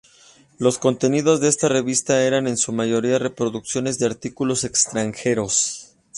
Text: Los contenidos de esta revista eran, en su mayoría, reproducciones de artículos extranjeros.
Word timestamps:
Los 0.57 0.79
contenidos 0.79 1.41
de 1.41 1.47
esta 1.47 1.69
revista 1.69 2.23
eran, 2.23 2.47
en 2.47 2.57
su 2.57 2.71
mayoría, 2.73 3.19
reproducciones 3.19 3.99
de 3.99 4.07
artículos 4.07 4.63
extranjeros. 4.63 5.93